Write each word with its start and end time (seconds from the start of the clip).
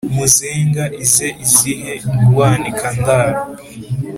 muzenga 0.15 0.83
ize 1.03 1.27
izihe 1.45 1.93
rwanika 2.27 2.87
ndaro, 2.99 3.41